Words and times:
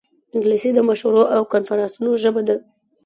انګلیسي 0.35 0.69
د 0.75 0.79
مشورو 0.89 1.23
او 1.35 1.41
کنفرانسونو 1.53 2.11
ژبه 2.23 2.41
ده 2.47 2.55